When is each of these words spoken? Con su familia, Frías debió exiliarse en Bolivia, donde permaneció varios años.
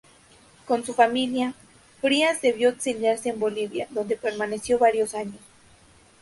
Con 0.65 0.83
su 0.83 0.95
familia, 0.95 1.53
Frías 2.01 2.41
debió 2.41 2.69
exiliarse 2.69 3.29
en 3.29 3.39
Bolivia, 3.39 3.85
donde 3.91 4.17
permaneció 4.17 4.79
varios 4.79 5.13
años. 5.13 5.39